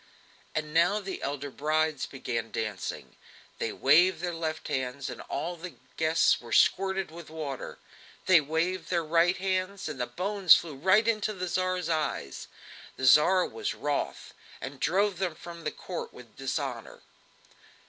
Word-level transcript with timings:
And 0.55 0.73
now 0.73 0.99
the 0.99 1.21
elder 1.21 1.51
brides 1.51 2.07
began 2.07 2.49
dancing. 2.49 3.17
They 3.59 3.71
waved 3.71 4.19
their 4.19 4.33
left 4.33 4.67
hands 4.67 5.11
and 5.11 5.21
all 5.29 5.55
the 5.55 5.75
guests 5.95 6.41
were 6.41 6.51
squirted 6.51 7.11
with 7.11 7.29
water; 7.29 7.77
they 8.25 8.41
waved 8.41 8.89
their 8.89 9.03
right 9.03 9.37
hands 9.37 9.87
and 9.87 10.01
the 10.01 10.07
bones 10.07 10.55
flew 10.55 10.73
right 10.73 11.07
into 11.07 11.33
the 11.33 11.45
Tsar's 11.47 11.87
eyes. 11.87 12.47
The 12.95 13.05
Tsar 13.05 13.45
was 13.45 13.75
wroth, 13.75 14.33
and 14.59 14.79
drove 14.79 15.19
them 15.19 15.35
from 15.35 15.69
court 15.69 16.11
with 16.11 16.35
dishonour. 16.35 17.03